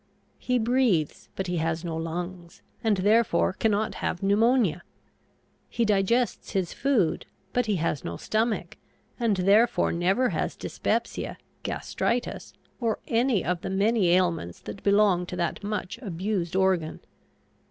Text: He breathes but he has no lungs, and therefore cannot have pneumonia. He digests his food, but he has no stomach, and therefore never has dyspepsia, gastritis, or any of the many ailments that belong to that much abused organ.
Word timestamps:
He 0.39 0.57
breathes 0.57 1.29
but 1.35 1.45
he 1.45 1.57
has 1.57 1.85
no 1.85 1.95
lungs, 1.95 2.63
and 2.83 2.97
therefore 2.97 3.53
cannot 3.53 3.93
have 4.01 4.23
pneumonia. 4.23 4.81
He 5.69 5.85
digests 5.85 6.53
his 6.53 6.73
food, 6.73 7.27
but 7.53 7.67
he 7.67 7.75
has 7.75 8.03
no 8.03 8.17
stomach, 8.17 8.77
and 9.19 9.37
therefore 9.37 9.91
never 9.91 10.29
has 10.29 10.55
dyspepsia, 10.55 11.37
gastritis, 11.61 12.51
or 12.79 12.97
any 13.07 13.45
of 13.45 13.61
the 13.61 13.69
many 13.69 14.09
ailments 14.09 14.59
that 14.61 14.81
belong 14.81 15.27
to 15.27 15.35
that 15.35 15.63
much 15.63 15.99
abused 16.01 16.55
organ. 16.55 17.01